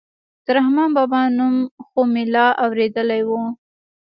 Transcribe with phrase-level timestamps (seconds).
[0.45, 1.55] د رحمان بابا نوم
[1.87, 3.29] خو مې لا اورېدلى و.